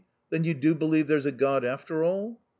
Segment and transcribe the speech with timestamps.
[0.31, 2.41] "Then you do believe there's a God, after all